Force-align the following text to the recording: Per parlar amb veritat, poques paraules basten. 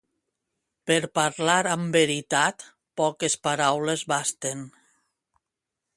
Per 0.91 0.95
parlar 1.17 1.57
amb 1.73 1.97
veritat, 1.99 2.65
poques 3.03 3.39
paraules 3.49 4.07
basten. 4.17 4.69